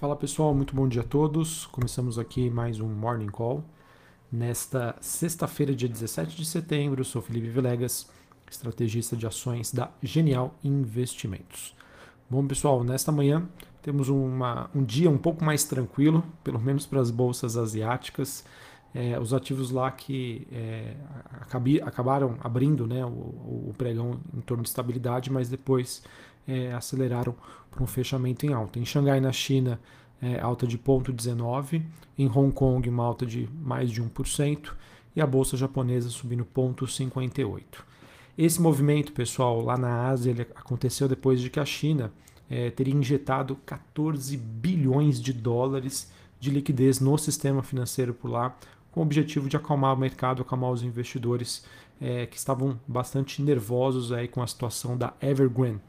Fala 0.00 0.16
pessoal, 0.16 0.54
muito 0.54 0.74
bom 0.74 0.88
dia 0.88 1.02
a 1.02 1.04
todos. 1.04 1.66
Começamos 1.66 2.18
aqui 2.18 2.48
mais 2.48 2.80
um 2.80 2.88
Morning 2.88 3.26
Call. 3.26 3.62
Nesta 4.32 4.96
sexta-feira, 4.98 5.74
dia 5.74 5.90
17 5.90 6.34
de 6.34 6.46
setembro, 6.46 7.02
eu 7.02 7.04
sou 7.04 7.20
Felipe 7.20 7.50
Vilegas, 7.50 8.08
estrategista 8.50 9.14
de 9.14 9.26
ações 9.26 9.74
da 9.74 9.90
Genial 10.02 10.54
Investimentos. 10.64 11.76
Bom 12.30 12.46
pessoal, 12.46 12.82
nesta 12.82 13.12
manhã 13.12 13.46
temos 13.82 14.08
uma, 14.08 14.70
um 14.74 14.82
dia 14.82 15.10
um 15.10 15.18
pouco 15.18 15.44
mais 15.44 15.64
tranquilo, 15.64 16.24
pelo 16.42 16.58
menos 16.58 16.86
para 16.86 17.02
as 17.02 17.10
bolsas 17.10 17.58
asiáticas. 17.58 18.42
É, 18.94 19.20
os 19.20 19.34
ativos 19.34 19.70
lá 19.70 19.90
que 19.90 20.48
é, 20.50 20.96
acabi, 21.42 21.78
acabaram 21.80 22.38
abrindo 22.40 22.86
né, 22.86 23.04
o, 23.04 23.68
o, 23.68 23.74
pregão 23.76 24.18
em 24.34 24.40
torno 24.40 24.62
de 24.62 24.68
estabilidade, 24.70 25.30
mas 25.30 25.50
depois 25.50 26.02
é, 26.46 26.72
aceleraram 26.72 27.34
para 27.70 27.82
um 27.82 27.86
fechamento 27.86 28.46
em 28.46 28.52
alta. 28.52 28.78
Em 28.78 28.84
Xangai, 28.84 29.20
na 29.20 29.32
China, 29.32 29.80
é, 30.20 30.40
alta 30.40 30.66
de 30.66 30.78
0,19%, 30.78 31.82
em 32.18 32.28
Hong 32.28 32.52
Kong, 32.52 32.88
uma 32.88 33.04
alta 33.04 33.24
de 33.24 33.48
mais 33.60 33.90
de 33.90 34.02
1%, 34.02 34.72
e 35.14 35.20
a 35.20 35.26
bolsa 35.26 35.56
japonesa 35.56 36.08
subindo 36.08 36.44
0,58%. 36.44 37.62
Esse 38.36 38.60
movimento, 38.60 39.12
pessoal, 39.12 39.60
lá 39.60 39.76
na 39.76 40.08
Ásia, 40.08 40.30
ele 40.30 40.42
aconteceu 40.42 41.08
depois 41.08 41.40
de 41.40 41.50
que 41.50 41.60
a 41.60 41.64
China 41.64 42.12
é, 42.48 42.70
teria 42.70 42.94
injetado 42.94 43.56
14 43.66 44.36
bilhões 44.36 45.20
de 45.20 45.32
dólares 45.32 46.10
de 46.38 46.50
liquidez 46.50 47.00
no 47.00 47.16
sistema 47.18 47.62
financeiro 47.62 48.14
por 48.14 48.30
lá, 48.30 48.56
com 48.90 49.00
o 49.00 49.02
objetivo 49.02 49.48
de 49.48 49.56
acalmar 49.56 49.94
o 49.94 49.98
mercado, 49.98 50.42
acalmar 50.42 50.70
os 50.70 50.82
investidores 50.82 51.64
é, 52.00 52.26
que 52.26 52.36
estavam 52.36 52.80
bastante 52.86 53.42
nervosos 53.42 54.10
aí 54.10 54.26
com 54.26 54.42
a 54.42 54.46
situação 54.46 54.96
da 54.96 55.12
Evergrande 55.20 55.80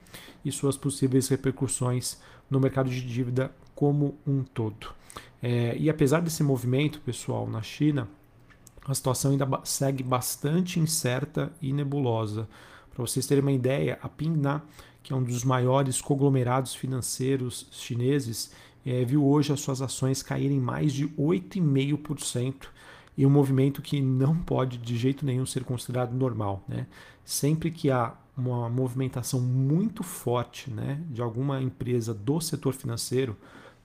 e 0.43 0.51
suas 0.51 0.75
possíveis 0.75 1.27
repercussões 1.29 2.19
no 2.49 2.59
mercado 2.59 2.89
de 2.89 3.01
dívida 3.01 3.51
como 3.73 4.17
um 4.27 4.43
todo. 4.43 4.87
É, 5.41 5.75
e 5.77 5.89
apesar 5.89 6.21
desse 6.21 6.43
movimento, 6.43 6.99
pessoal, 7.01 7.47
na 7.47 7.61
China, 7.61 8.07
a 8.85 8.93
situação 8.93 9.31
ainda 9.31 9.47
segue 9.63 10.03
bastante 10.03 10.79
incerta 10.79 11.51
e 11.61 11.71
nebulosa. 11.71 12.47
Para 12.93 13.05
vocês 13.05 13.25
terem 13.25 13.41
uma 13.41 13.51
ideia, 13.51 13.97
a 14.01 14.09
Pingna, 14.09 14.63
que 15.01 15.13
é 15.13 15.15
um 15.15 15.23
dos 15.23 15.43
maiores 15.43 16.01
conglomerados 16.01 16.75
financeiros 16.75 17.67
chineses, 17.71 18.51
é, 18.85 19.05
viu 19.05 19.25
hoje 19.25 19.53
as 19.53 19.61
suas 19.61 19.81
ações 19.81 20.21
caírem 20.21 20.59
mais 20.59 20.93
de 20.93 21.07
8,5% 21.09 22.67
e 23.21 23.25
um 23.25 23.29
movimento 23.29 23.83
que 23.83 24.01
não 24.01 24.35
pode 24.35 24.79
de 24.79 24.97
jeito 24.97 25.23
nenhum 25.23 25.45
ser 25.45 25.63
considerado 25.63 26.11
normal. 26.11 26.63
Né? 26.67 26.87
Sempre 27.23 27.69
que 27.69 27.91
há 27.91 28.15
uma 28.35 28.67
movimentação 28.67 29.39
muito 29.39 30.01
forte 30.01 30.71
né, 30.71 30.99
de 31.07 31.21
alguma 31.21 31.61
empresa 31.61 32.15
do 32.15 32.41
setor 32.41 32.73
financeiro, 32.73 33.37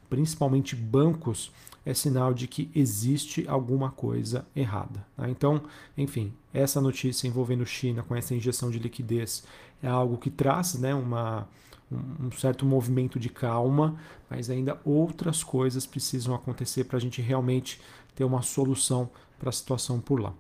principalmente 0.09 0.75
bancos, 0.75 1.53
é 1.85 1.93
sinal 1.93 2.33
de 2.33 2.49
que 2.49 2.71
existe 2.75 3.47
alguma 3.47 3.91
coisa 3.91 4.47
errada. 4.57 5.07
Tá? 5.15 5.29
Então, 5.29 5.61
enfim, 5.99 6.33
essa 6.51 6.81
notícia 6.81 7.29
envolvendo 7.29 7.67
China 7.67 8.03
com 8.03 8.17
essa 8.17 8.35
injeção 8.35 8.71
de 8.71 8.79
liquidez 8.79 9.45
é 9.83 9.87
algo 9.87 10.17
que 10.17 10.31
traz 10.31 10.77
né, 10.77 10.95
uma, 10.95 11.47
um 11.91 12.31
certo 12.31 12.65
movimento 12.65 13.21
de 13.21 13.29
calma, 13.29 13.97
mas 14.31 14.49
ainda 14.49 14.81
outras 14.83 15.45
coisas 15.45 15.85
precisam 15.85 16.35
acontecer 16.35 16.85
para 16.85 16.97
a 16.97 17.01
gente 17.01 17.21
realmente 17.21 17.79
ter 18.15 18.25
uma 18.25 18.41
solução 18.41 19.11
para 19.39 19.51
a 19.51 19.53
situação 19.53 20.01
por 20.01 20.21
lá. 20.21 20.33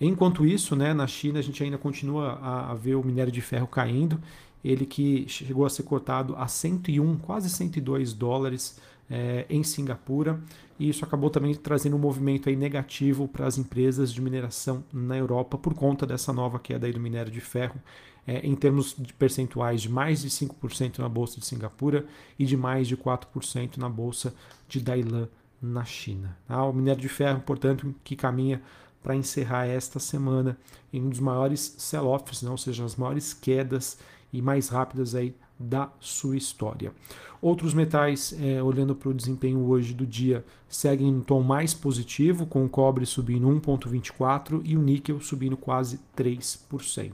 Enquanto 0.00 0.44
isso, 0.44 0.76
né, 0.76 0.92
na 0.92 1.06
China 1.06 1.38
a 1.38 1.42
gente 1.42 1.62
ainda 1.62 1.78
continua 1.78 2.32
a, 2.42 2.72
a, 2.72 2.74
ver 2.74 2.96
o 2.96 3.02
minério 3.02 3.32
de 3.32 3.40
ferro 3.40 3.66
caindo, 3.66 4.20
ele 4.62 4.84
que 4.84 5.26
chegou 5.28 5.64
a 5.64 5.70
ser 5.70 5.84
cotado 5.84 6.34
a 6.36 6.46
101, 6.46 7.16
quase 7.18 7.48
102 7.48 8.12
dólares 8.12 8.78
é, 9.08 9.46
em 9.48 9.62
Singapura, 9.62 10.40
e 10.78 10.88
isso 10.88 11.04
acabou 11.04 11.30
também 11.30 11.54
trazendo 11.54 11.96
um 11.96 11.98
movimento 11.98 12.48
aí 12.48 12.56
negativo 12.56 13.26
para 13.26 13.46
as 13.46 13.56
empresas 13.56 14.12
de 14.12 14.20
mineração 14.20 14.84
na 14.92 15.16
Europa 15.16 15.56
por 15.56 15.72
conta 15.72 16.06
dessa 16.06 16.32
nova 16.32 16.58
queda 16.58 16.86
aí 16.86 16.92
do 16.92 17.00
minério 17.00 17.32
de 17.32 17.40
ferro, 17.40 17.80
é, 18.26 18.46
em 18.46 18.54
termos 18.54 18.94
de 18.98 19.14
percentuais 19.14 19.80
de 19.80 19.88
mais 19.88 20.22
de 20.22 20.28
5% 20.28 20.98
na 20.98 21.08
bolsa 21.08 21.40
de 21.40 21.46
Singapura 21.46 22.04
e 22.38 22.44
de 22.44 22.56
mais 22.56 22.88
de 22.88 22.96
4% 22.96 23.78
na 23.78 23.88
bolsa 23.88 24.34
de 24.68 24.80
Dailan 24.80 25.28
na 25.60 25.84
China. 25.84 26.36
Tá? 26.46 26.62
O 26.64 26.72
minério 26.72 27.00
de 27.00 27.08
ferro, 27.08 27.40
portanto, 27.40 27.94
que 28.04 28.16
caminha 28.16 28.62
para 29.02 29.14
encerrar 29.14 29.66
esta 29.66 29.98
semana 29.98 30.58
em 30.92 31.02
um 31.02 31.08
dos 31.08 31.20
maiores 31.20 31.76
sell-offs, 31.78 32.42
né? 32.42 32.50
ou 32.50 32.58
seja, 32.58 32.84
as 32.84 32.96
maiores 32.96 33.32
quedas 33.32 33.98
e 34.32 34.42
mais 34.42 34.68
rápidas 34.68 35.14
aí 35.14 35.34
da 35.58 35.90
sua 36.00 36.36
história. 36.36 36.92
Outros 37.40 37.74
metais, 37.74 38.34
é, 38.40 38.62
olhando 38.62 38.94
para 38.94 39.08
o 39.08 39.14
desempenho 39.14 39.60
hoje 39.66 39.94
do 39.94 40.06
dia, 40.06 40.44
seguem 40.68 41.08
em 41.08 41.14
um 41.16 41.20
tom 41.20 41.42
mais 41.42 41.72
positivo, 41.72 42.46
com 42.46 42.64
o 42.64 42.68
cobre 42.68 43.06
subindo 43.06 43.46
1,24% 43.48 44.62
e 44.64 44.76
o 44.76 44.82
níquel 44.82 45.20
subindo 45.20 45.56
quase 45.56 46.00
3%. 46.16 47.12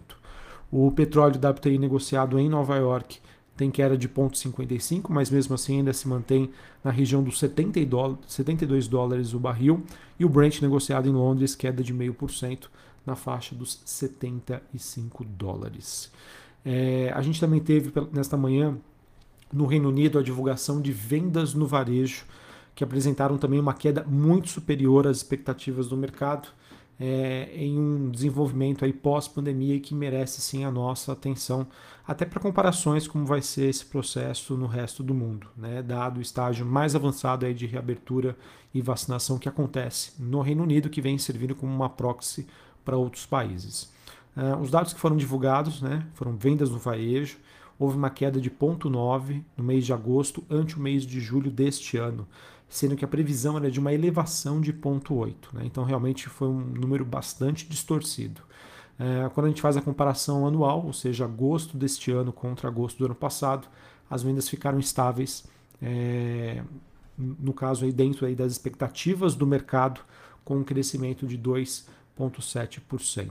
O 0.70 0.91
petróleo 0.91 1.38
WTI 1.38 1.76
negociado 1.76 2.38
em 2.38 2.48
Nova 2.48 2.76
York 2.76 3.20
tem 3.56 3.70
queda 3.70 3.96
de 3.96 4.08
0,55, 4.08 5.10
mas 5.10 5.30
mesmo 5.30 5.54
assim 5.54 5.78
ainda 5.78 5.92
se 5.92 6.08
mantém 6.08 6.50
na 6.82 6.90
região 6.90 7.22
dos 7.22 7.38
72 7.38 8.88
dólares 8.88 9.34
o 9.34 9.38
barril, 9.38 9.84
e 10.18 10.24
o 10.24 10.28
Brent 10.28 10.60
negociado 10.62 11.08
em 11.08 11.12
Londres 11.12 11.54
queda 11.54 11.82
de 11.82 11.92
0,5% 11.92 12.68
na 13.04 13.14
faixa 13.14 13.54
dos 13.54 13.80
75 13.84 15.24
dólares. 15.24 16.10
É, 16.64 17.12
a 17.14 17.20
gente 17.20 17.41
também 17.41 17.60
teve 17.60 17.92
nesta 18.12 18.36
manhã 18.36 18.76
no 19.52 19.66
Reino 19.66 19.88
Unido 19.88 20.18
a 20.18 20.22
divulgação 20.22 20.80
de 20.80 20.92
vendas 20.92 21.52
no 21.54 21.66
varejo, 21.66 22.24
que 22.74 22.82
apresentaram 22.82 23.36
também 23.36 23.60
uma 23.60 23.74
queda 23.74 24.02
muito 24.04 24.48
superior 24.48 25.06
às 25.06 25.18
expectativas 25.18 25.88
do 25.88 25.96
mercado 25.96 26.48
é, 27.04 27.50
em 27.56 27.76
um 27.76 28.10
desenvolvimento 28.12 28.84
aí 28.84 28.92
pós-pandemia 28.92 29.80
que 29.80 29.92
merece 29.92 30.40
sim 30.40 30.64
a 30.64 30.70
nossa 30.70 31.10
atenção, 31.10 31.66
até 32.06 32.24
para 32.24 32.38
comparações 32.38 33.08
como 33.08 33.26
vai 33.26 33.42
ser 33.42 33.68
esse 33.68 33.84
processo 33.84 34.56
no 34.56 34.68
resto 34.68 35.02
do 35.02 35.12
mundo, 35.12 35.48
né, 35.56 35.82
dado 35.82 36.18
o 36.18 36.22
estágio 36.22 36.64
mais 36.64 36.94
avançado 36.94 37.44
aí 37.44 37.52
de 37.52 37.66
reabertura 37.66 38.36
e 38.72 38.80
vacinação 38.80 39.36
que 39.36 39.48
acontece 39.48 40.12
no 40.16 40.41
Reino 40.42 40.62
Unido, 40.62 40.88
que 40.88 41.00
vem 41.00 41.18
servindo 41.18 41.56
como 41.56 41.74
uma 41.74 41.91
proxy 41.91 42.46
para 42.84 42.96
outros 42.96 43.26
países. 43.26 43.92
Uh, 44.36 44.56
os 44.62 44.70
dados 44.70 44.92
que 44.92 45.00
foram 45.00 45.16
divulgados 45.16 45.82
né, 45.82 46.06
foram 46.14 46.36
vendas 46.36 46.70
no 46.70 46.78
varejo, 46.78 47.36
houve 47.80 47.96
uma 47.96 48.10
queda 48.10 48.41
de 48.41 48.48
0,9 48.48 49.42
no 49.56 49.64
mês 49.64 49.84
de 49.84 49.92
agosto 49.92 50.44
ante 50.48 50.76
o 50.76 50.80
mês 50.80 51.04
de 51.04 51.18
julho 51.18 51.50
deste 51.50 51.96
ano, 51.96 52.28
sendo 52.72 52.97
que 52.97 53.05
a 53.05 53.09
previsão 53.09 53.59
era 53.59 53.71
de 53.71 53.78
uma 53.78 53.93
elevação 53.93 54.59
de 54.59 54.72
0,8. 54.72 55.34
Né? 55.53 55.65
Então, 55.66 55.84
realmente 55.84 56.27
foi 56.31 56.49
um 56.49 56.59
número 56.59 57.05
bastante 57.05 57.69
distorcido. 57.69 58.41
É, 58.99 59.28
quando 59.34 59.44
a 59.44 59.49
gente 59.50 59.60
faz 59.60 59.77
a 59.77 59.83
comparação 59.83 60.47
anual, 60.47 60.87
ou 60.87 60.93
seja, 60.94 61.27
agosto 61.27 61.77
deste 61.77 62.10
ano 62.10 62.33
contra 62.33 62.69
agosto 62.69 62.97
do 62.97 63.05
ano 63.05 63.15
passado, 63.15 63.69
as 64.09 64.22
vendas 64.22 64.49
ficaram 64.49 64.78
estáveis, 64.78 65.44
é, 65.83 66.62
no 67.19 67.53
caso 67.53 67.84
aí 67.84 67.93
dentro 67.93 68.25
aí 68.25 68.34
das 68.34 68.53
expectativas 68.53 69.34
do 69.34 69.47
mercado, 69.47 70.00
com 70.43 70.56
um 70.56 70.65
crescimento 70.65 71.27
de 71.27 71.37
2,7%. 71.37 73.31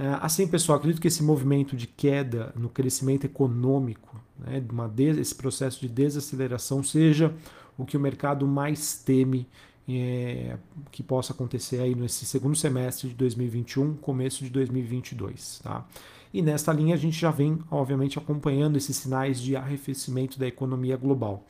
É, 0.00 0.16
assim, 0.22 0.48
pessoal, 0.48 0.78
acredito 0.78 0.98
que 0.98 1.08
esse 1.08 1.22
movimento 1.22 1.76
de 1.76 1.86
queda 1.86 2.54
no 2.56 2.70
crescimento 2.70 3.26
econômico, 3.26 4.18
né, 4.38 4.64
uma 4.70 4.90
esse 4.96 5.34
processo 5.34 5.78
de 5.78 5.88
desaceleração, 5.90 6.82
seja 6.82 7.34
o 7.76 7.84
que 7.84 7.98
o 7.98 8.00
mercado 8.00 8.46
mais 8.46 8.94
teme 8.96 9.46
é, 9.86 10.56
que 10.90 11.02
possa 11.02 11.34
acontecer 11.34 11.82
aí 11.82 11.94
nesse 11.94 12.24
segundo 12.24 12.56
semestre 12.56 13.10
de 13.10 13.14
2021, 13.14 13.96
começo 13.96 14.42
de 14.42 14.48
2022. 14.48 15.60
Tá? 15.62 15.86
E 16.32 16.40
nesta 16.40 16.72
linha 16.72 16.94
a 16.94 16.98
gente 16.98 17.20
já 17.20 17.30
vem, 17.30 17.58
obviamente, 17.70 18.18
acompanhando 18.18 18.78
esses 18.78 18.96
sinais 18.96 19.38
de 19.38 19.54
arrefecimento 19.54 20.38
da 20.38 20.46
economia 20.46 20.96
global. 20.96 21.44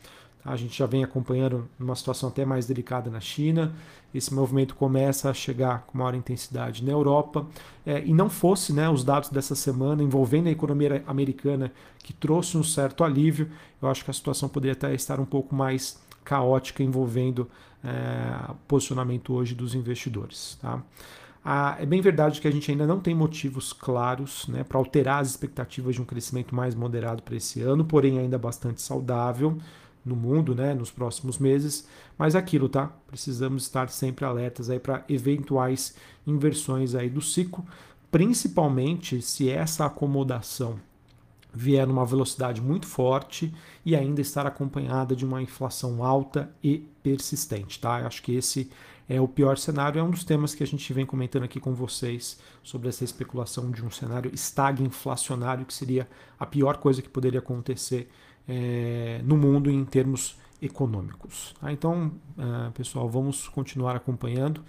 A 0.44 0.56
gente 0.56 0.76
já 0.76 0.87
vem 0.87 1.04
acompanhando 1.04 1.69
uma 1.78 1.94
situação 1.94 2.28
até 2.28 2.44
mais 2.44 2.66
delicada 2.66 3.10
na 3.10 3.20
China. 3.20 3.72
Esse 4.14 4.32
movimento 4.32 4.75
começa 4.75 5.28
a 5.28 5.34
chegar 5.34 5.84
com 5.87 5.98
maior 5.98 6.14
intensidade 6.14 6.84
na 6.84 6.90
Europa. 6.90 7.46
É, 7.84 8.02
e 8.04 8.14
não 8.14 8.31
fosse 8.31 8.72
né, 8.72 8.88
os 8.88 9.04
dados 9.04 9.28
dessa 9.28 9.54
semana 9.54 10.02
envolvendo 10.02 10.48
a 10.48 10.50
economia 10.50 11.04
americana 11.06 11.70
que 11.98 12.12
trouxe 12.12 12.56
um 12.56 12.62
certo 12.62 13.04
alívio, 13.04 13.50
eu 13.81 13.88
acho 13.88 14.04
que 14.04 14.10
a 14.10 14.14
situação 14.14 14.48
poderia 14.48 14.72
até 14.72 14.94
estar 14.94 15.20
um 15.20 15.26
pouco 15.26 15.54
mais 15.54 16.00
caótica 16.25 16.82
envolvendo 16.82 17.48
é, 17.84 18.52
posicionamento 18.66 19.34
hoje 19.34 19.54
dos 19.54 19.75
investidores. 19.75 20.58
Tá? 20.60 20.82
Ah, 21.44 21.76
é 21.78 21.87
bem 21.87 22.00
verdade 22.00 22.40
que 22.40 22.48
a 22.48 22.50
gente 22.50 22.70
ainda 22.70 22.87
não 22.87 23.00
tem 23.00 23.14
motivos 23.14 23.72
claros 23.72 24.46
né, 24.48 24.64
para 24.64 24.78
alterar 24.78 25.20
as 25.20 25.31
expectativas 25.31 25.94
de 25.94 26.02
um 26.02 26.04
crescimento 26.04 26.54
mais 26.54 26.75
moderado 26.75 27.22
para 27.22 27.37
esse 27.37 27.62
ano, 27.62 27.84
porém 27.84 28.19
ainda 28.19 28.38
bastante 28.38 28.81
saudável 28.82 29.58
no 30.05 30.17
mundo, 30.17 30.55
né, 30.55 30.75
nos 30.75 30.91
próximos 30.91 31.38
meses. 31.38 31.87
Mas 32.19 32.35
é 32.35 32.38
aquilo, 32.38 32.69
tá? 32.69 32.93
Precisamos 33.06 33.64
estar 33.64 33.88
sempre 33.88 34.25
alertas 34.25 34.70
aí 34.70 34.79
para 34.79 35.05
eventuais 35.08 35.94
inversões 36.26 36.94
aí 36.94 37.08
do 37.08 37.20
ciclo, 37.20 37.64
principalmente 38.11 39.23
se 39.23 39.49
essa 39.49 39.87
acomodação 39.87 40.79
vier 41.52 41.87
numa 41.87 42.05
velocidade 42.05 42.61
muito 42.61 42.87
forte 42.87 43.52
e 43.85 43.97
ainda 43.97 44.20
estar 44.20 44.47
acompanhada 44.47 45.17
de 45.17 45.25
uma 45.25 45.43
inflação 45.43 46.05
alta 46.05 46.50
e 46.62 46.88
persistente, 47.02 47.81
tá? 47.81 48.00
Eu 48.00 48.06
acho 48.06 48.23
que 48.23 48.35
esse 48.35 48.70
é 49.08 49.20
o 49.20 49.26
pior 49.26 49.58
cenário, 49.58 49.99
é 49.99 50.02
um 50.02 50.11
dos 50.11 50.23
temas 50.23 50.55
que 50.55 50.62
a 50.62 50.67
gente 50.67 50.93
vem 50.93 51.05
comentando 51.05 51.43
aqui 51.43 51.58
com 51.58 51.75
vocês 51.75 52.38
sobre 52.62 52.88
essa 52.88 53.02
especulação 53.02 53.70
de 53.70 53.85
um 53.85 53.91
cenário 53.91 54.32
estagflacionário, 54.32 55.67
que 55.67 55.75
seria 55.75 56.08
a 56.38 56.47
pior 56.47 56.76
coisa 56.76 57.02
que 57.02 57.08
poderia 57.08 57.41
acontecer 57.41 58.08
é, 58.52 59.20
no 59.23 59.37
mundo 59.37 59.70
em 59.70 59.85
termos 59.85 60.37
econômicos. 60.61 61.55
Tá? 61.61 61.73
Então, 61.73 62.12
uh, 62.37 62.73
pessoal, 62.73 63.08
vamos 63.08 63.49
continuar 63.49 63.94
acompanhando. 63.94 64.62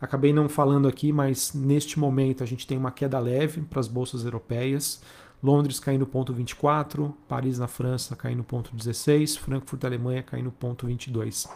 Acabei 0.00 0.32
não 0.32 0.48
falando 0.48 0.86
aqui, 0.86 1.12
mas 1.12 1.52
neste 1.52 1.98
momento 1.98 2.44
a 2.44 2.46
gente 2.46 2.64
tem 2.64 2.78
uma 2.78 2.92
queda 2.92 3.18
leve 3.18 3.60
para 3.62 3.80
as 3.80 3.88
bolsas 3.88 4.24
europeias. 4.24 5.02
Londres 5.42 5.80
caindo 5.80 6.06
ponto 6.06 6.32
24, 6.32 7.14
Paris 7.28 7.58
na 7.58 7.66
França 7.66 8.14
caindo 8.14 8.44
ponto 8.44 8.74
16, 8.74 9.36
Frankfurt 9.36 9.82
Alemanha 9.84 10.22
caindo 10.22 10.52
ponto 10.52 10.86
22. 10.86 11.48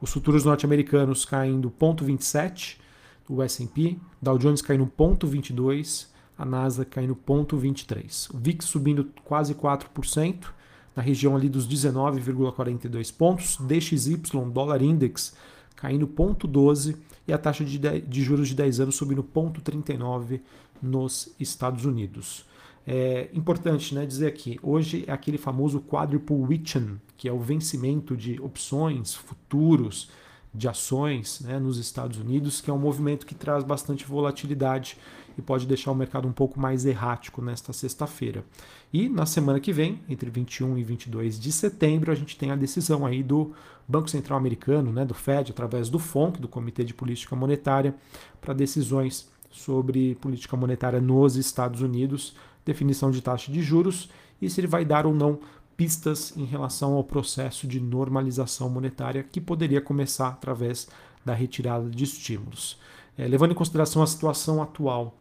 Os 0.00 0.10
futuros 0.10 0.44
norte-americanos 0.44 1.24
caindo 1.24 1.70
ponto 1.70 2.04
27, 2.04 2.80
o 3.28 3.42
S&P, 3.42 3.98
Dow 4.20 4.38
Jones 4.38 4.62
caindo 4.62 4.86
ponto 4.86 5.26
22, 5.26 6.10
a 6.36 6.44
Nasdaq 6.44 6.90
caindo 6.90 7.14
ponto 7.14 7.56
23. 7.56 8.30
O 8.32 8.38
VIX 8.38 8.64
subindo 8.64 9.12
quase 9.24 9.54
4%, 9.54 10.57
na 10.98 11.02
região 11.02 11.36
ali 11.36 11.48
dos 11.48 11.68
19,42 11.68 13.14
pontos, 13.14 13.56
DXY, 13.60 14.20
dólar 14.52 14.82
index, 14.82 15.32
caindo 15.76 16.08
ponto 16.08 16.48
12 16.48 16.96
e 17.28 17.32
a 17.32 17.38
taxa 17.38 17.64
de, 17.64 17.78
de 17.78 18.20
juros 18.20 18.48
de 18.48 18.56
10 18.56 18.80
anos 18.80 18.96
subindo 18.96 19.22
ponto 19.22 19.60
39 19.60 20.42
nos 20.82 21.32
Estados 21.38 21.84
Unidos. 21.84 22.44
É 22.84 23.28
importante 23.32 23.94
né, 23.94 24.04
dizer 24.04 24.26
aqui, 24.26 24.58
hoje 24.60 25.04
é 25.06 25.12
aquele 25.12 25.38
famoso 25.38 25.80
quadruple 25.80 26.34
witchen, 26.34 27.00
que 27.16 27.28
é 27.28 27.32
o 27.32 27.38
vencimento 27.38 28.16
de 28.16 28.40
opções, 28.40 29.14
futuros, 29.14 30.10
de 30.52 30.66
ações 30.66 31.40
né, 31.42 31.60
nos 31.60 31.78
Estados 31.78 32.18
Unidos, 32.18 32.60
que 32.60 32.70
é 32.70 32.74
um 32.74 32.78
movimento 32.78 33.24
que 33.24 33.36
traz 33.36 33.62
bastante 33.62 34.04
volatilidade 34.04 34.96
e 35.38 35.42
pode 35.42 35.66
deixar 35.66 35.90
o 35.90 35.94
mercado 35.94 36.26
um 36.26 36.32
pouco 36.32 36.58
mais 36.60 36.84
errático 36.84 37.40
nesta 37.40 37.72
sexta-feira. 37.72 38.44
E 38.92 39.08
na 39.08 39.24
semana 39.26 39.60
que 39.60 39.72
vem, 39.72 40.00
entre 40.08 40.30
21 40.30 40.76
e 40.78 40.84
22 40.84 41.38
de 41.38 41.52
setembro, 41.52 42.10
a 42.10 42.14
gente 42.14 42.36
tem 42.36 42.50
a 42.50 42.56
decisão 42.56 43.06
aí 43.06 43.22
do 43.22 43.52
Banco 43.86 44.10
Central 44.10 44.38
Americano, 44.38 44.92
né, 44.92 45.04
do 45.04 45.14
Fed, 45.14 45.52
através 45.52 45.88
do 45.88 45.98
FONC, 45.98 46.40
do 46.40 46.48
Comitê 46.48 46.84
de 46.84 46.92
Política 46.92 47.34
Monetária, 47.34 47.94
para 48.40 48.52
decisões 48.52 49.30
sobre 49.50 50.14
política 50.16 50.56
monetária 50.56 51.00
nos 51.00 51.36
Estados 51.36 51.80
Unidos 51.80 52.34
definição 52.68 53.10
de 53.10 53.22
taxa 53.22 53.50
de 53.50 53.62
juros 53.62 54.10
e 54.40 54.48
se 54.50 54.60
ele 54.60 54.66
vai 54.66 54.84
dar 54.84 55.06
ou 55.06 55.14
não 55.14 55.40
pistas 55.76 56.36
em 56.36 56.44
relação 56.44 56.94
ao 56.94 57.02
processo 57.02 57.66
de 57.66 57.80
normalização 57.80 58.68
monetária 58.68 59.22
que 59.22 59.40
poderia 59.40 59.80
começar 59.80 60.28
através 60.28 60.86
da 61.24 61.32
retirada 61.32 61.88
de 61.88 62.04
estímulos. 62.04 62.78
É, 63.16 63.26
levando 63.26 63.52
em 63.52 63.54
consideração 63.54 64.02
a 64.02 64.06
situação 64.06 64.62
atual, 64.62 65.16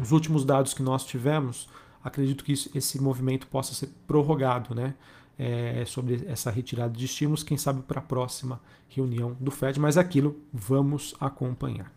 os 0.00 0.12
últimos 0.12 0.44
dados 0.44 0.74
que 0.74 0.82
nós 0.82 1.04
tivemos, 1.04 1.68
acredito 2.02 2.44
que 2.44 2.52
isso, 2.52 2.70
esse 2.74 3.00
movimento 3.00 3.46
possa 3.46 3.74
ser 3.74 3.88
prorrogado, 4.06 4.74
né? 4.74 4.94
É, 5.38 5.84
sobre 5.86 6.26
essa 6.26 6.50
retirada 6.50 6.92
de 6.92 7.06
estímulos, 7.06 7.42
quem 7.42 7.56
sabe 7.56 7.80
para 7.80 7.98
a 7.98 8.02
próxima 8.02 8.60
reunião 8.90 9.34
do 9.40 9.50
Fed, 9.50 9.80
mas 9.80 9.96
aquilo 9.96 10.36
vamos 10.52 11.14
acompanhar. 11.18 11.90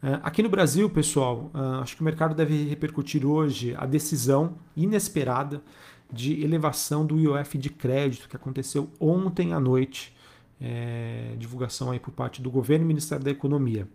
É, 0.00 0.20
aqui 0.22 0.40
no 0.40 0.48
Brasil, 0.48 0.88
pessoal, 0.88 1.50
é, 1.52 1.82
acho 1.82 1.96
que 1.96 2.00
o 2.00 2.04
mercado 2.04 2.32
deve 2.32 2.68
repercutir 2.68 3.26
hoje 3.26 3.74
a 3.76 3.86
decisão 3.86 4.54
inesperada 4.76 5.60
de 6.12 6.42
elevação 6.42 7.04
do 7.04 7.18
IOF 7.18 7.58
de 7.58 7.70
crédito 7.70 8.28
que 8.28 8.36
aconteceu 8.36 8.88
ontem 8.98 9.52
à 9.52 9.60
noite, 9.60 10.14
é, 10.60 11.34
divulgação 11.38 11.90
aí 11.90 11.98
por 11.98 12.12
parte 12.12 12.42
do 12.42 12.50
governo 12.50 12.84
e 12.84 12.88
Ministério 12.88 13.24
da 13.24 13.30
Economia. 13.30 13.88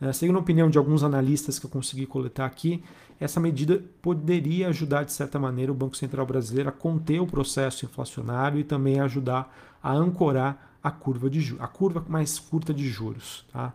É, 0.00 0.12
segundo 0.12 0.36
a 0.36 0.40
opinião 0.40 0.68
de 0.68 0.78
alguns 0.78 1.02
analistas 1.04 1.58
que 1.58 1.66
eu 1.66 1.70
consegui 1.70 2.06
coletar 2.06 2.46
aqui, 2.46 2.82
essa 3.20 3.40
medida 3.40 3.82
poderia 4.00 4.68
ajudar 4.68 5.04
de 5.04 5.12
certa 5.12 5.38
maneira 5.38 5.72
o 5.72 5.74
Banco 5.74 5.96
Central 5.96 6.26
brasileiro 6.26 6.68
a 6.68 6.72
conter 6.72 7.20
o 7.20 7.26
processo 7.26 7.84
inflacionário 7.84 8.58
e 8.58 8.64
também 8.64 9.00
ajudar 9.00 9.54
a 9.82 9.92
ancorar 9.92 10.76
a 10.82 10.90
curva 10.90 11.28
de 11.28 11.56
a 11.58 11.66
curva 11.66 12.04
mais 12.08 12.38
curta 12.38 12.72
de 12.72 12.88
juros. 12.88 13.44
Tá? 13.52 13.72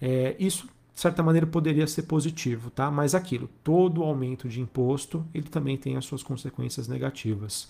É, 0.00 0.36
isso 0.38 0.68
de 0.94 1.00
certa 1.00 1.22
maneira 1.22 1.46
poderia 1.46 1.86
ser 1.86 2.02
positivo, 2.02 2.70
tá? 2.70 2.90
Mas 2.90 3.14
aquilo, 3.14 3.48
todo 3.64 4.02
aumento 4.02 4.46
de 4.46 4.60
imposto, 4.60 5.24
ele 5.32 5.48
também 5.48 5.76
tem 5.78 5.96
as 5.96 6.04
suas 6.04 6.22
consequências 6.22 6.86
negativas. 6.86 7.68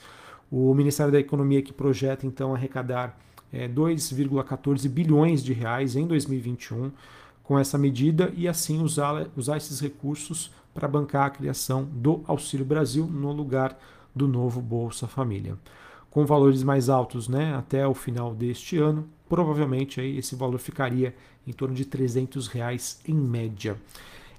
O 0.51 0.75
Ministério 0.75 1.13
da 1.13 1.21
Economia 1.21 1.63
que 1.63 1.73
projeta 1.73 2.27
então 2.27 2.53
arrecadar 2.53 3.17
é, 3.53 3.69
2,14 3.69 4.89
bilhões 4.89 5.43
de 5.45 5.53
reais 5.53 5.95
em 5.95 6.07
2021 6.07 6.91
com 7.43 7.59
essa 7.59 7.77
medida 7.77 8.33
e 8.37 8.49
assim 8.49 8.81
usar, 8.81 9.27
usar 9.37 9.57
esses 9.57 9.81
recursos 9.81 10.51
para 10.73 10.89
bancar 10.89 11.27
a 11.27 11.31
criação 11.31 11.85
do 11.85 12.23
Auxílio 12.27 12.65
Brasil 12.65 13.07
no 13.07 13.33
lugar 13.33 13.79
do 14.15 14.27
novo 14.27 14.61
Bolsa 14.61 15.07
Família. 15.07 15.59
Com 16.11 16.25
valores 16.25 16.63
mais 16.63 16.89
altos 16.89 17.29
né, 17.29 17.55
até 17.55 17.87
o 17.87 17.95
final 17.95 18.35
deste 18.35 18.79
ano, 18.79 19.09
provavelmente 19.29 20.01
aí 20.01 20.19
esse 20.19 20.37
valor 20.37 20.59
ficaria 20.59 21.15
em 21.47 21.53
torno 21.53 21.75
de 21.75 21.85
300 21.85 22.47
reais 22.49 23.01
em 23.07 23.15
média. 23.15 23.77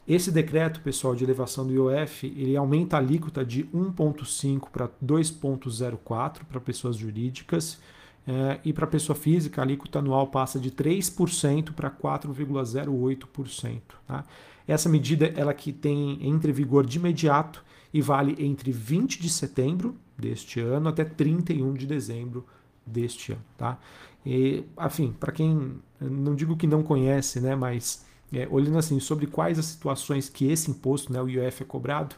Esse 0.07 0.31
decreto, 0.31 0.81
pessoal, 0.81 1.15
de 1.15 1.23
elevação 1.23 1.65
do 1.65 1.73
IOF, 1.73 2.27
ele 2.27 2.57
aumenta 2.57 2.97
a 2.97 2.99
alíquota 2.99 3.43
de 3.43 3.63
1,5 3.65 4.69
para 4.69 4.89
2,04 5.03 6.41
para 6.43 6.59
pessoas 6.59 6.97
jurídicas 6.97 7.79
é, 8.27 8.59
e 8.63 8.71
para 8.71 8.87
pessoa 8.87 9.15
física 9.15 9.61
a 9.61 9.63
alíquota 9.63 9.99
anual 9.99 10.27
passa 10.27 10.59
de 10.59 10.71
3% 10.71 11.73
para 11.73 11.91
4,08%. 11.91 13.81
Tá? 14.07 14.23
Essa 14.67 14.87
medida 14.87 15.33
ela 15.35 15.53
que 15.53 15.73
tem 15.73 16.19
entre 16.21 16.51
vigor 16.51 16.85
de 16.85 16.97
imediato 16.97 17.63
e 17.93 18.01
vale 18.01 18.35
entre 18.39 18.71
20 18.71 19.21
de 19.21 19.29
setembro 19.29 19.95
deste 20.17 20.59
ano 20.59 20.89
até 20.89 21.03
31 21.03 21.73
de 21.73 21.85
dezembro 21.85 22.45
deste 22.85 23.33
ano. 23.33 23.43
Tá? 23.57 23.77
E, 24.25 24.63
enfim, 24.79 25.13
para 25.19 25.31
quem 25.31 25.75
não 25.99 26.33
digo 26.33 26.55
que 26.55 26.65
não 26.65 26.81
conhece, 26.81 27.39
né, 27.41 27.55
mas 27.55 28.05
é, 28.31 28.47
olhando 28.49 28.77
assim 28.77 28.99
sobre 28.99 29.27
quais 29.27 29.59
as 29.59 29.65
situações 29.65 30.29
que 30.29 30.49
esse 30.49 30.71
imposto, 30.71 31.11
né, 31.11 31.21
o 31.21 31.29
IOF 31.29 31.63
é 31.63 31.65
cobrado, 31.65 32.15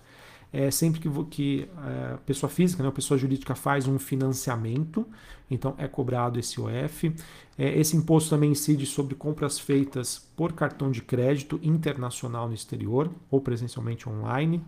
é 0.51 0.71
sempre 0.71 1.00
que, 1.00 1.09
que 1.25 1.69
a 1.77 2.13
é, 2.13 2.18
pessoa 2.25 2.50
física, 2.50 2.81
né, 2.81 2.89
a 2.89 2.92
pessoa 2.92 3.18
jurídica 3.18 3.56
faz 3.56 3.88
um 3.88 4.00
financiamento, 4.00 5.06
então 5.50 5.75
é 5.77 5.88
cobrado 5.88 6.39
esse 6.39 6.59
IOF. 6.59 7.14
É, 7.57 7.80
esse 7.80 7.95
imposto 7.95 8.30
também 8.30 8.52
incide 8.52 8.85
sobre 8.85 9.16
compras 9.16 9.59
feitas 9.59 10.28
por 10.35 10.54
cartão 10.54 10.92
de 10.92 11.02
crédito 11.02 11.59
internacional 11.64 12.47
no 12.47 12.54
exterior 12.54 13.11
ou 13.30 13.42
presencialmente 13.42 14.07
online. 14.09 14.61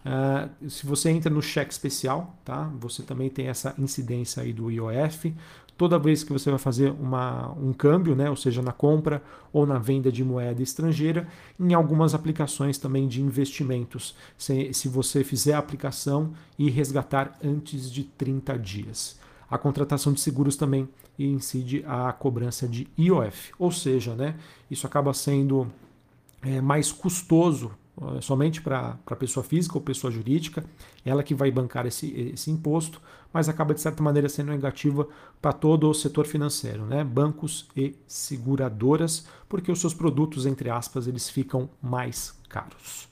Uh, 0.00 0.70
se 0.70 0.86
você 0.86 1.10
entra 1.10 1.30
no 1.30 1.42
cheque 1.42 1.70
especial, 1.70 2.34
tá? 2.42 2.72
Você 2.80 3.02
também 3.02 3.28
tem 3.28 3.48
essa 3.48 3.74
incidência 3.78 4.42
aí 4.42 4.50
do 4.50 4.70
IOF 4.70 5.34
toda 5.80 5.98
vez 5.98 6.22
que 6.22 6.30
você 6.30 6.50
vai 6.50 6.58
fazer 6.58 6.92
uma, 7.00 7.52
um 7.52 7.72
câmbio, 7.72 8.14
né, 8.14 8.28
ou 8.28 8.36
seja, 8.36 8.60
na 8.60 8.70
compra 8.70 9.22
ou 9.50 9.64
na 9.64 9.78
venda 9.78 10.12
de 10.12 10.22
moeda 10.22 10.62
estrangeira, 10.62 11.26
em 11.58 11.72
algumas 11.72 12.14
aplicações 12.14 12.76
também 12.76 13.08
de 13.08 13.22
investimentos, 13.22 14.14
se, 14.36 14.74
se 14.74 14.88
você 14.88 15.24
fizer 15.24 15.54
a 15.54 15.58
aplicação 15.58 16.34
e 16.58 16.68
resgatar 16.68 17.38
antes 17.42 17.90
de 17.90 18.04
30 18.04 18.58
dias. 18.58 19.18
A 19.50 19.56
contratação 19.56 20.12
de 20.12 20.20
seguros 20.20 20.54
também 20.54 20.86
incide 21.18 21.82
a 21.88 22.12
cobrança 22.12 22.68
de 22.68 22.86
IOF, 22.98 23.52
ou 23.58 23.72
seja, 23.72 24.14
né, 24.14 24.34
isso 24.70 24.86
acaba 24.86 25.14
sendo 25.14 25.66
é, 26.42 26.60
mais 26.60 26.92
custoso 26.92 27.70
somente 28.20 28.62
para 28.62 28.96
pessoa 29.18 29.44
física 29.44 29.76
ou 29.76 29.80
pessoa 29.82 30.10
jurídica, 30.10 30.64
ela 31.04 31.22
que 31.22 31.34
vai 31.34 31.50
bancar 31.50 31.86
esse, 31.86 32.10
esse 32.32 32.50
imposto, 32.50 33.00
mas 33.32 33.48
acaba 33.48 33.74
de 33.74 33.80
certa 33.80 34.02
maneira 34.02 34.28
sendo 34.28 34.50
negativa 34.50 35.06
para 35.40 35.52
todo 35.52 35.88
o 35.88 35.94
setor 35.94 36.26
financeiro, 36.26 36.84
né? 36.84 37.04
bancos 37.04 37.68
e 37.76 37.94
seguradoras, 38.06 39.26
porque 39.48 39.70
os 39.70 39.80
seus 39.80 39.94
produtos, 39.94 40.46
entre 40.46 40.70
aspas, 40.70 41.06
eles 41.06 41.28
ficam 41.28 41.68
mais 41.82 42.34
caros. 42.48 43.08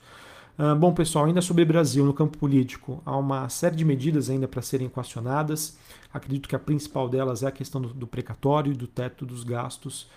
Uh, 0.57 0.75
bom, 0.75 0.93
pessoal, 0.93 1.23
ainda 1.23 1.41
sobre 1.41 1.63
Brasil 1.63 2.05
no 2.05 2.13
campo 2.13 2.37
político, 2.37 3.01
há 3.05 3.15
uma 3.15 3.47
série 3.47 3.77
de 3.77 3.85
medidas 3.85 4.29
ainda 4.29 4.45
para 4.45 4.61
serem 4.61 4.87
equacionadas. 4.87 5.77
Acredito 6.13 6.49
que 6.49 6.55
a 6.55 6.59
principal 6.59 7.07
delas 7.07 7.43
é 7.43 7.47
a 7.47 7.51
questão 7.51 7.79
do, 7.79 7.93
do 7.93 8.05
precatório 8.05 8.73
e 8.73 8.75
do 8.75 8.85
teto 8.85 9.25
dos 9.25 9.45
gastos. 9.45 10.09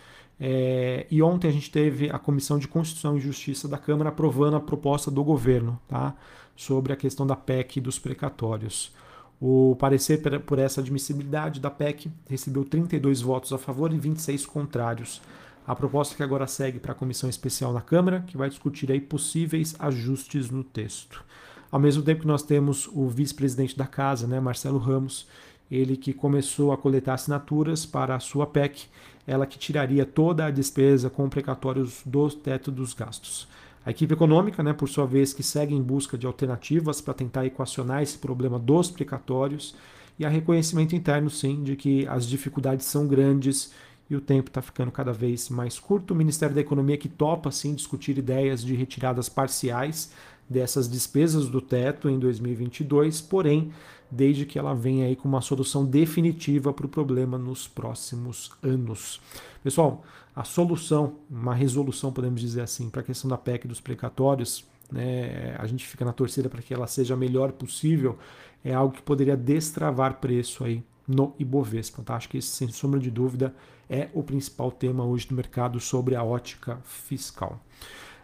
É, 0.44 1.06
e 1.08 1.22
ontem 1.22 1.46
a 1.46 1.52
gente 1.52 1.70
teve 1.70 2.10
a 2.10 2.18
Comissão 2.18 2.58
de 2.58 2.66
Constituição 2.66 3.16
e 3.16 3.20
Justiça 3.20 3.68
da 3.68 3.78
Câmara 3.78 4.08
aprovando 4.08 4.56
a 4.56 4.60
proposta 4.60 5.08
do 5.08 5.22
governo 5.22 5.80
tá, 5.86 6.16
sobre 6.56 6.92
a 6.92 6.96
questão 6.96 7.24
da 7.24 7.36
PEC 7.36 7.80
dos 7.80 7.96
precatórios. 7.96 8.92
O 9.40 9.76
parecer 9.78 10.20
por 10.40 10.58
essa 10.58 10.80
admissibilidade 10.80 11.60
da 11.60 11.70
PEC 11.70 12.10
recebeu 12.28 12.64
32 12.64 13.20
votos 13.20 13.52
a 13.52 13.58
favor 13.58 13.92
e 13.92 13.98
26 13.98 14.44
contrários. 14.44 15.22
A 15.64 15.76
proposta 15.76 16.16
que 16.16 16.24
agora 16.24 16.48
segue 16.48 16.80
para 16.80 16.90
a 16.90 16.96
comissão 16.96 17.30
especial 17.30 17.72
na 17.72 17.80
Câmara, 17.80 18.24
que 18.26 18.36
vai 18.36 18.48
discutir 18.48 18.90
aí 18.90 19.00
possíveis 19.00 19.76
ajustes 19.78 20.50
no 20.50 20.64
texto. 20.64 21.24
Ao 21.70 21.78
mesmo 21.78 22.02
tempo 22.02 22.22
que 22.22 22.26
nós 22.26 22.42
temos 22.42 22.88
o 22.88 23.06
vice-presidente 23.06 23.78
da 23.78 23.86
casa, 23.86 24.26
né, 24.26 24.40
Marcelo 24.40 24.78
Ramos, 24.78 25.24
ele 25.70 25.96
que 25.96 26.12
começou 26.12 26.70
a 26.70 26.76
coletar 26.76 27.14
assinaturas 27.14 27.86
para 27.86 28.14
a 28.14 28.20
sua 28.20 28.46
PEC, 28.46 28.88
ela 29.26 29.46
que 29.46 29.58
tiraria 29.58 30.04
toda 30.04 30.46
a 30.46 30.50
despesa 30.50 31.08
com 31.08 31.28
precatórios 31.28 32.02
do 32.04 32.28
teto 32.30 32.70
dos 32.70 32.94
gastos. 32.94 33.48
A 33.84 33.90
equipe 33.90 34.14
econômica, 34.14 34.62
né, 34.62 34.72
por 34.72 34.88
sua 34.88 35.06
vez, 35.06 35.32
que 35.32 35.42
segue 35.42 35.74
em 35.74 35.82
busca 35.82 36.16
de 36.16 36.26
alternativas 36.26 37.00
para 37.00 37.14
tentar 37.14 37.46
equacionar 37.46 38.02
esse 38.02 38.16
problema 38.18 38.58
dos 38.58 38.90
precatórios, 38.90 39.74
e 40.18 40.24
há 40.24 40.28
reconhecimento 40.28 40.94
interno, 40.94 41.30
sim, 41.30 41.62
de 41.62 41.74
que 41.74 42.06
as 42.06 42.28
dificuldades 42.28 42.86
são 42.86 43.08
grandes 43.08 43.72
e 44.08 44.14
o 44.14 44.20
tempo 44.20 44.50
está 44.50 44.60
ficando 44.60 44.92
cada 44.92 45.12
vez 45.12 45.48
mais 45.48 45.78
curto. 45.78 46.12
O 46.12 46.16
Ministério 46.16 46.54
da 46.54 46.60
Economia 46.60 46.98
que 46.98 47.08
topa, 47.08 47.50
sim, 47.50 47.74
discutir 47.74 48.18
ideias 48.18 48.62
de 48.62 48.74
retiradas 48.74 49.28
parciais 49.28 50.12
dessas 50.48 50.88
despesas 50.88 51.48
do 51.48 51.60
teto 51.60 52.08
em 52.08 52.18
2022, 52.18 53.20
porém, 53.20 53.72
desde 54.10 54.44
que 54.44 54.58
ela 54.58 54.74
venha 54.74 55.06
aí 55.06 55.16
com 55.16 55.26
uma 55.28 55.40
solução 55.40 55.84
definitiva 55.84 56.72
para 56.72 56.86
o 56.86 56.88
problema 56.88 57.38
nos 57.38 57.66
próximos 57.66 58.52
anos. 58.62 59.20
Pessoal, 59.64 60.04
a 60.34 60.44
solução, 60.44 61.16
uma 61.30 61.54
resolução, 61.54 62.12
podemos 62.12 62.40
dizer 62.40 62.60
assim, 62.60 62.90
para 62.90 63.00
a 63.00 63.04
questão 63.04 63.28
da 63.28 63.38
PEC 63.38 63.66
dos 63.66 63.80
precatórios, 63.80 64.64
né, 64.90 65.56
a 65.58 65.66
gente 65.66 65.86
fica 65.86 66.04
na 66.04 66.12
torcida 66.12 66.48
para 66.48 66.60
que 66.60 66.74
ela 66.74 66.86
seja 66.86 67.14
a 67.14 67.16
melhor 67.16 67.52
possível, 67.52 68.18
é 68.64 68.74
algo 68.74 68.94
que 68.94 69.02
poderia 69.02 69.36
destravar 69.36 70.20
preço 70.20 70.64
aí 70.64 70.84
no 71.08 71.34
Ibovespa. 71.38 72.02
Tá? 72.02 72.16
Acho 72.16 72.28
que 72.28 72.38
esse, 72.38 72.48
sem 72.48 72.68
sombra 72.68 73.00
de 73.00 73.10
dúvida, 73.10 73.54
é 73.88 74.08
o 74.14 74.22
principal 74.22 74.70
tema 74.70 75.04
hoje 75.04 75.26
do 75.26 75.34
mercado 75.34 75.80
sobre 75.80 76.14
a 76.14 76.22
ótica 76.22 76.78
fiscal. 76.84 77.60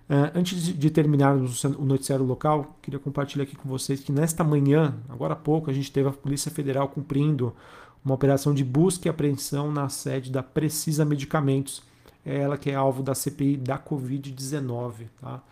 Uh, 0.08 0.32
antes 0.34 0.62
de 0.62 0.90
terminarmos 0.90 1.62
o 1.64 1.84
noticiário 1.84 2.24
local, 2.24 2.78
queria 2.80 2.98
compartilhar 2.98 3.44
aqui 3.44 3.54
com 3.54 3.68
vocês 3.68 4.00
que 4.00 4.10
nesta 4.10 4.42
manhã, 4.42 4.94
agora 5.06 5.34
há 5.34 5.36
pouco, 5.36 5.70
a 5.70 5.74
gente 5.74 5.92
teve 5.92 6.08
a 6.08 6.12
Polícia 6.12 6.50
Federal 6.50 6.88
cumprindo 6.88 7.54
uma 8.02 8.14
operação 8.14 8.54
de 8.54 8.64
busca 8.64 9.06
e 9.06 9.10
apreensão 9.10 9.70
na 9.70 9.90
sede 9.90 10.32
da 10.32 10.42
Precisa 10.42 11.04
Medicamentos, 11.04 11.82
é 12.24 12.38
ela 12.38 12.56
que 12.56 12.70
é 12.70 12.74
alvo 12.74 13.02
da 13.02 13.14
CPI 13.14 13.58
da 13.58 13.78
Covid-19. 13.78 15.08
Tá? 15.20 15.42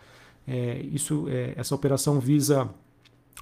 É, 0.47 0.79
isso, 0.91 1.27
é, 1.29 1.53
essa 1.55 1.75
operação 1.75 2.19
visa 2.19 2.67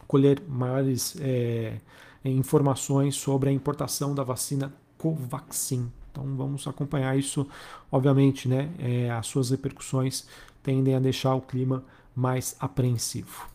colher 0.08 0.42
maiores 0.48 1.16
é, 1.22 1.78
informações 2.26 3.16
sobre 3.16 3.50
a 3.50 3.54
importação 3.54 4.14
da 4.14 4.24
vacina 4.24 4.74
Covaxin. 4.98 5.90
Então 6.12 6.36
vamos 6.36 6.68
acompanhar 6.68 7.18
isso, 7.18 7.48
obviamente, 7.92 8.48
né? 8.48 8.70
As 9.18 9.28
suas 9.28 9.50
repercussões 9.50 10.26
tendem 10.66 10.96
a 10.96 11.00
deixar 11.00 11.36
o 11.36 11.42
clima 11.42 11.86
mais 12.16 12.56
apreensivo. 12.60 13.48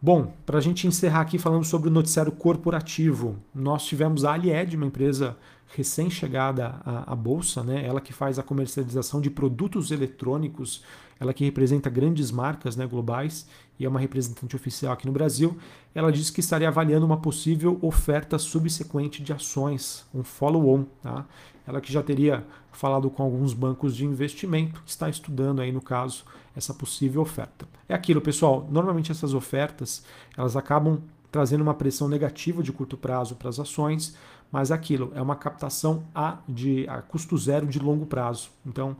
Bom, 0.00 0.34
para 0.46 0.58
a 0.58 0.60
gente 0.60 0.86
encerrar 0.86 1.20
aqui 1.20 1.38
falando 1.38 1.64
sobre 1.64 1.88
o 1.88 1.92
noticiário 1.92 2.32
corporativo, 2.32 3.36
nós 3.54 3.84
tivemos 3.84 4.24
a 4.24 4.32
Alied, 4.32 4.76
uma 4.76 4.86
empresa 4.86 5.36
recém-chegada 5.76 6.80
à, 6.84 7.12
à, 7.12 7.16
bolsa, 7.16 7.62
né? 7.62 7.84
ela 7.84 8.00
que 8.00 8.12
faz 8.12 8.38
a 8.38 8.42
comercialização 8.42 9.20
de 9.20 9.30
produtos 9.30 9.90
eletrônicos, 9.90 10.82
ela 11.18 11.34
que 11.34 11.44
representa 11.44 11.90
grandes 11.90 12.30
marcas 12.30 12.76
né, 12.76 12.86
globais 12.86 13.46
e 13.78 13.84
é 13.84 13.88
uma 13.88 14.00
representante 14.00 14.54
oficial 14.54 14.92
aqui 14.92 15.06
no 15.06 15.12
Brasil. 15.12 15.56
Ela 15.94 16.12
disse 16.12 16.32
que 16.32 16.40
estaria 16.40 16.68
avaliando 16.68 17.04
uma 17.04 17.16
possível 17.16 17.78
oferta 17.82 18.38
subsequente 18.38 19.22
de 19.22 19.32
ações, 19.32 20.04
um 20.14 20.22
follow-on. 20.22 20.84
Tá? 21.02 21.26
Ela 21.66 21.80
que 21.80 21.92
já 21.92 22.02
teria 22.02 22.44
falado 22.72 23.08
com 23.10 23.22
alguns 23.22 23.52
bancos 23.52 23.96
de 23.96 24.04
investimento, 24.04 24.82
está 24.86 25.08
estudando 25.08 25.60
aí 25.60 25.72
no 25.72 25.80
caso 25.80 26.24
essa 26.54 26.72
possível 26.72 27.22
oferta. 27.22 27.66
É 27.88 27.94
aquilo, 27.94 28.20
pessoal. 28.20 28.66
Normalmente 28.70 29.10
essas 29.10 29.34
ofertas 29.34 30.04
elas 30.36 30.56
acabam 30.56 31.00
trazendo 31.30 31.62
uma 31.62 31.74
pressão 31.74 32.08
negativa 32.08 32.62
de 32.62 32.70
curto 32.70 32.96
prazo 32.96 33.34
para 33.34 33.48
as 33.48 33.58
ações, 33.58 34.16
mas 34.50 34.70
aquilo 34.70 35.12
é 35.14 35.20
uma 35.20 35.36
captação 35.36 36.04
a, 36.14 36.38
de, 36.48 36.86
a 36.88 37.02
custo 37.02 37.36
zero 37.36 37.66
de 37.66 37.78
longo 37.78 38.06
prazo. 38.06 38.50
Então, 38.64 38.96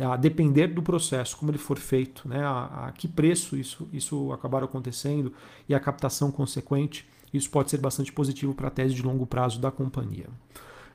a 0.00 0.16
depender 0.16 0.68
do 0.68 0.82
processo, 0.82 1.36
como 1.36 1.50
ele 1.50 1.58
for 1.58 1.78
feito, 1.78 2.28
né, 2.28 2.44
a, 2.44 2.86
a 2.86 2.92
que 2.92 3.08
preço 3.08 3.56
isso, 3.56 3.88
isso 3.92 4.32
acabar 4.32 4.62
acontecendo 4.62 5.32
e 5.68 5.74
a 5.74 5.80
captação 5.80 6.30
consequente, 6.30 7.08
isso 7.32 7.50
pode 7.50 7.70
ser 7.70 7.78
bastante 7.78 8.12
positivo 8.12 8.54
para 8.54 8.68
a 8.68 8.70
tese 8.70 8.94
de 8.94 9.02
longo 9.02 9.26
prazo 9.26 9.60
da 9.60 9.70
companhia. 9.70 10.26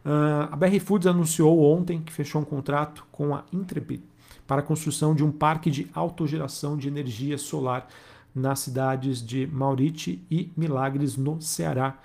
Uh, 0.06 0.52
a 0.52 0.56
BR 0.56 0.80
Foods 0.80 1.08
anunciou 1.08 1.64
ontem 1.64 2.02
que 2.02 2.12
fechou 2.12 2.42
um 2.42 2.46
contrato 2.46 3.06
com 3.12 3.34
a 3.34 3.44
Intrepid 3.54 4.02
para 4.46 4.60
a 4.60 4.64
construção 4.64 5.16
de 5.16 5.24
um 5.24 5.32
parque 5.32 5.72
de 5.72 5.88
autogeração 5.94 6.78
de 6.78 6.88
energia 6.88 7.38
solar 7.38 7.88
nas 8.36 8.60
cidades 8.60 9.26
de 9.26 9.48
Mauriti 9.48 10.26
e 10.30 10.52
Milagres, 10.58 11.16
no 11.16 11.42
Ceará. 11.42 11.98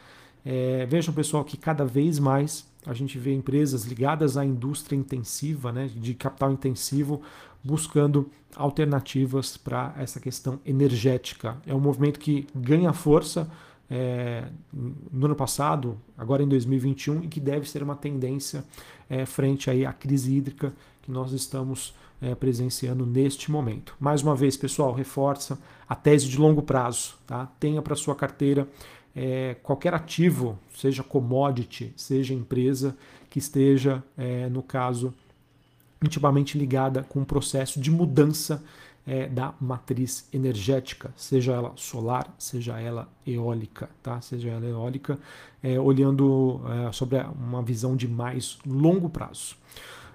É, 0.50 0.86
vejam, 0.86 1.12
pessoal, 1.12 1.44
que 1.44 1.58
cada 1.58 1.84
vez 1.84 2.18
mais 2.18 2.66
a 2.86 2.94
gente 2.94 3.18
vê 3.18 3.34
empresas 3.34 3.84
ligadas 3.84 4.38
à 4.38 4.46
indústria 4.46 4.96
intensiva, 4.96 5.70
né, 5.70 5.90
de 5.94 6.14
capital 6.14 6.50
intensivo, 6.50 7.20
buscando 7.62 8.30
alternativas 8.56 9.58
para 9.58 9.94
essa 9.98 10.18
questão 10.18 10.58
energética. 10.64 11.58
É 11.66 11.74
um 11.74 11.80
movimento 11.80 12.18
que 12.18 12.46
ganha 12.54 12.94
força 12.94 13.46
é, 13.90 14.48
no 14.72 15.26
ano 15.26 15.36
passado, 15.36 15.98
agora 16.16 16.42
em 16.42 16.48
2021, 16.48 17.24
e 17.24 17.28
que 17.28 17.40
deve 17.40 17.68
ser 17.68 17.82
uma 17.82 17.94
tendência 17.94 18.64
é, 19.10 19.26
frente 19.26 19.68
aí 19.68 19.84
à 19.84 19.92
crise 19.92 20.34
hídrica 20.34 20.72
que 21.02 21.10
nós 21.10 21.32
estamos 21.32 21.94
é, 22.22 22.34
presenciando 22.34 23.04
neste 23.04 23.50
momento. 23.50 23.94
Mais 24.00 24.22
uma 24.22 24.34
vez, 24.34 24.56
pessoal, 24.56 24.94
reforça 24.94 25.58
a 25.86 25.94
tese 25.94 26.26
de 26.26 26.38
longo 26.38 26.62
prazo. 26.62 27.16
Tá? 27.26 27.46
Tenha 27.60 27.82
para 27.82 27.94
sua 27.94 28.14
carteira 28.14 28.66
é, 29.18 29.56
qualquer 29.62 29.92
ativo, 29.92 30.56
seja 30.72 31.02
commodity, 31.02 31.92
seja 31.96 32.32
empresa, 32.32 32.96
que 33.28 33.40
esteja, 33.40 34.02
é, 34.16 34.48
no 34.48 34.62
caso, 34.62 35.12
intimamente 36.02 36.56
ligada 36.56 37.02
com 37.02 37.22
o 37.22 37.26
processo 37.26 37.80
de 37.80 37.90
mudança 37.90 38.62
é, 39.04 39.26
da 39.26 39.52
matriz 39.60 40.28
energética, 40.32 41.12
seja 41.16 41.52
ela 41.52 41.72
solar, 41.74 42.32
seja 42.38 42.78
ela 42.78 43.08
eólica, 43.26 43.90
tá? 44.02 44.20
Seja 44.20 44.50
ela 44.50 44.66
eólica, 44.66 45.18
é, 45.62 45.80
olhando 45.80 46.60
é, 46.86 46.92
sobre 46.92 47.18
uma 47.18 47.60
visão 47.60 47.96
de 47.96 48.06
mais 48.06 48.56
longo 48.64 49.08
prazo. 49.08 49.56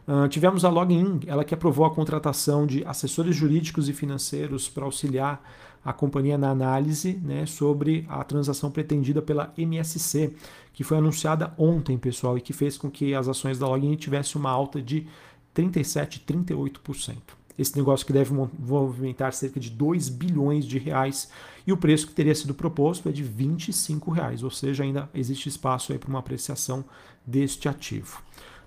Uh, 0.06 0.28
tivemos 0.28 0.66
a 0.66 0.70
Login, 0.70 1.22
ela 1.28 1.46
que 1.46 1.54
aprovou 1.54 1.86
a 1.86 1.92
contratação 1.96 2.68
de 2.68 2.84
assessores 2.84 3.34
jurídicos 3.34 3.88
e 3.88 3.94
financeiros 3.94 4.68
para 4.68 4.84
auxiliar 4.84 5.42
a 5.84 5.92
companhia 5.92 6.38
na 6.38 6.50
análise 6.50 7.20
né, 7.24 7.46
sobre 7.46 8.06
a 8.08 8.24
transação 8.24 8.72
pretendida 8.72 9.22
pela 9.22 9.54
MSC, 9.58 10.34
que 10.74 10.84
foi 10.84 10.98
anunciada 10.98 11.54
ontem, 11.58 11.98
pessoal, 11.98 12.38
e 12.38 12.42
que 12.42 12.54
fez 12.54 12.78
com 12.78 12.90
que 12.90 13.13
as 13.13 13.28
ações 13.28 13.60
da 13.60 13.68
Login 13.68 13.96
tivessem 13.96 14.40
uma 14.40 14.50
alta 14.50 14.82
de 14.82 15.08
37, 15.54 16.24
38%. 16.25 17.18
Esse 17.58 17.78
negócio 17.78 18.06
que 18.06 18.13
deve 18.13 18.34
movimentar 18.34 19.32
cerca 19.34 19.60
de 19.60 19.70
2 19.70 20.10
bilhões 20.10 20.66
de 20.66 20.80
reais 20.80 21.30
e 21.68 21.72
o 21.72 21.78
preço 21.78 22.08
que 22.08 22.13
teria 22.13 22.34
sido 22.34 22.54
proposto 22.54 23.08
é 23.08 23.12
de 23.12 23.22
25 23.22 24.10
reais, 24.10 24.44
ou 24.44 24.50
seja, 24.50 24.84
ainda 24.84 25.08
existe 25.13 25.50
espaço 25.50 25.94
para 26.00 26.10
uma 26.10 26.20
apreciação 26.20 26.84
deste 27.25 27.70
ativo. 27.70 28.22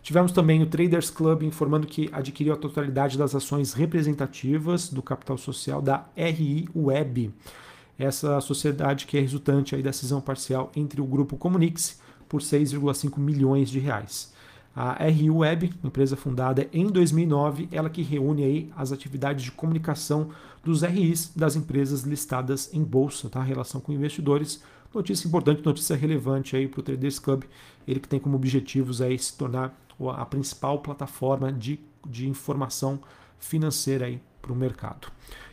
Tivemos 0.07 0.31
também 0.31 0.63
o 0.63 0.67
Traders 0.67 1.11
Club 1.11 1.43
informando 1.43 1.85
que 1.85 2.09
adquiriu 2.13 2.55
a 2.55 2.57
totalidade 2.57 3.19
das 3.19 3.35
ações 3.35 3.73
representativas 3.73 4.89
do 4.89 5.03
capital 5.03 5.37
social 5.37 5.83
da 5.83 6.07
RI 6.17 6.69
Web, 6.77 7.35
essa 7.99 8.41
sociedade 8.41 9.05
que 9.05 9.19
é 9.19 9.21
resultante 9.21 9.75
aí 9.75 9.83
da 9.83 9.93
cisão 9.93 10.21
parcial 10.21 10.71
entre 10.77 11.01
o 11.01 11.05
grupo 11.05 11.37
Comunix 11.37 12.01
por 12.29 12.41
6,5 12.41 13.19
milhões 13.19 13.69
de 13.69 13.81
reais. 13.81 14.33
A 14.77 15.03
RI 15.07 15.29
Web, 15.29 15.75
empresa 15.83 16.17
fundada 16.17 16.69
em 16.73 16.87
2009, 16.87 17.69
ela 17.73 17.91
que 17.91 18.03
reúne 18.03 18.45
aí 18.45 18.73
as 18.77 18.93
atividades 18.93 19.45
de 19.45 19.51
comunicação 19.51 20.29
dos 20.63 20.83
RIs 20.83 21.33
das 21.35 21.57
empresas 21.57 22.03
listadas 22.03 22.73
em 22.73 22.85
bolsa, 22.85 23.29
tá? 23.29 23.43
Relação 23.43 23.81
com 23.81 23.93
investidores. 23.93 24.63
Notícia 24.95 25.27
importante, 25.27 25.65
notícia 25.65 25.97
relevante 25.97 26.55
aí 26.55 26.69
para 26.69 26.79
o 26.79 26.83
Traders 26.85 27.19
Club, 27.19 27.43
ele 27.89 27.99
que 27.99 28.09
tem 28.09 28.21
como 28.21 28.37
objetivos 28.37 29.03
aí 29.03 29.19
se 29.19 29.37
tornar 29.37 29.77
a 29.99 30.25
principal 30.27 30.81
plataforma 30.81 31.53
de, 31.53 31.81
de 32.07 32.29
informação 32.29 33.01
financeira 33.39 34.21
para 34.41 34.53
o 34.53 34.57
mercado. 34.57 35.09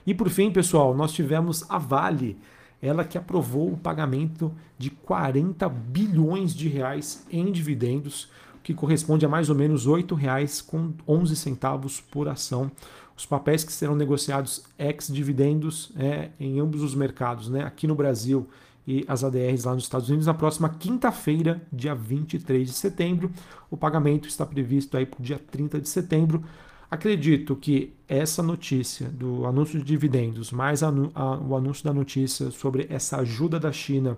E 0.06 0.14
por 0.14 0.30
fim, 0.30 0.52
pessoal, 0.52 0.94
nós 0.94 1.14
tivemos 1.14 1.70
a 1.70 1.78
Vale, 1.78 2.38
ela 2.82 3.06
que 3.06 3.18
aprovou 3.18 3.72
o 3.72 3.78
pagamento 3.78 4.54
de 4.78 4.90
40 4.90 5.70
bilhões 5.70 6.54
de 6.54 6.68
reais 6.68 7.26
em 7.32 7.52
dividendos, 7.52 8.30
que 8.62 8.74
corresponde 8.74 9.26
a 9.26 9.30
mais 9.30 9.50
ou 9.50 9.56
menos 9.56 9.86
R$ 9.86 9.94
8,11 10.04 11.36
centavos 11.36 12.02
por 12.02 12.28
ação. 12.28 12.72
Os 13.16 13.26
papéis 13.26 13.64
que 13.64 13.72
serão 13.72 13.96
negociados 13.96 14.64
ex-dividendos 14.78 15.92
é, 15.98 16.32
em 16.40 16.60
ambos 16.60 16.82
os 16.82 16.96
mercados, 16.96 17.50
né? 17.50 17.64
aqui 17.64 17.88
no 17.88 17.96
Brasil 17.96 18.48
e 18.86 19.06
as 19.08 19.24
ADRs 19.24 19.64
lá 19.64 19.74
nos 19.74 19.84
Estados 19.84 20.10
Unidos 20.10 20.28
na 20.28 20.34
próxima 20.34 20.70
quinta-feira, 20.70 21.62
dia 21.72 21.96
23 21.96 22.68
de 22.68 22.74
setembro. 22.74 23.32
O 23.72 23.78
pagamento 23.78 24.28
está 24.28 24.46
previsto 24.46 24.98
aí 24.98 25.06
para 25.06 25.20
o 25.20 25.24
dia 25.24 25.40
30 25.40 25.80
de 25.80 25.88
setembro. 25.90 26.44
Acredito 26.92 27.56
que 27.56 27.94
essa 28.08 28.44
notícia 28.44 29.10
do 29.10 29.46
anúncio 29.46 29.80
de 29.80 29.86
dividendos, 29.86 30.52
mais 30.52 30.84
a, 30.84 30.92
o 30.92 31.56
anúncio 31.56 31.84
da 31.84 31.94
notícia 31.94 32.52
sobre 32.52 32.86
essa 32.90 33.18
ajuda 33.18 33.60
da 33.60 33.72
China 33.72 34.18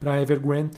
para 0.00 0.14
a 0.14 0.22
Evergrande, 0.22 0.76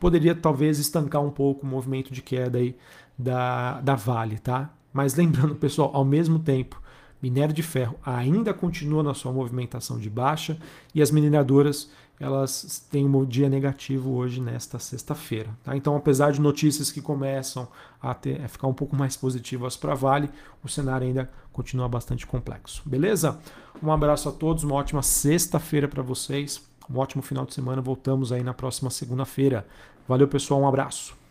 poderia 0.00 0.34
talvez 0.34 0.78
estancar 0.78 1.22
um 1.22 1.30
pouco 1.30 1.64
o 1.64 1.68
movimento 1.68 2.12
de 2.12 2.20
queda 2.20 2.58
aí 2.58 2.74
da, 3.16 3.80
da 3.80 3.94
Vale, 3.94 4.38
tá? 4.38 4.70
Mas 4.92 5.14
lembrando, 5.14 5.54
pessoal, 5.54 5.90
ao 5.94 6.04
mesmo 6.04 6.38
tempo, 6.38 6.82
minério 7.22 7.54
de 7.54 7.62
ferro 7.62 7.96
ainda 8.04 8.52
continua 8.52 9.02
na 9.02 9.14
sua 9.14 9.32
movimentação 9.32 9.98
de 9.98 10.10
baixa 10.10 10.58
e 10.94 11.00
as 11.00 11.10
mineradoras 11.10 11.90
elas 12.18 12.86
têm 12.90 13.06
um 13.06 13.24
dia 13.24 13.48
negativo 13.48 14.14
hoje 14.14 14.40
nesta 14.40 14.78
sexta-feira. 14.78 15.50
Tá? 15.62 15.76
Então, 15.76 15.94
apesar 15.96 16.32
de 16.32 16.40
notícias 16.40 16.90
que 16.90 17.02
começam 17.02 17.68
a, 18.00 18.14
ter, 18.14 18.42
a 18.42 18.48
ficar 18.48 18.66
um 18.66 18.74
pouco 18.74 18.96
mais 18.96 19.16
positivas 19.16 19.76
para 19.76 19.94
Vale, 19.94 20.30
o 20.64 20.68
cenário 20.68 21.06
ainda 21.06 21.30
continua 21.52 21.88
bastante 21.88 22.26
complexo. 22.26 22.82
Beleza? 22.86 23.38
Um 23.82 23.92
abraço 23.92 24.28
a 24.28 24.32
todos, 24.32 24.64
uma 24.64 24.74
ótima 24.74 25.02
sexta-feira 25.02 25.86
para 25.86 26.02
vocês, 26.02 26.62
um 26.88 26.98
ótimo 26.98 27.22
final 27.22 27.44
de 27.44 27.54
semana. 27.54 27.82
Voltamos 27.82 28.32
aí 28.32 28.42
na 28.42 28.54
próxima 28.54 28.90
segunda-feira. 28.90 29.66
Valeu, 30.08 30.26
pessoal, 30.26 30.60
um 30.60 30.68
abraço. 30.68 31.25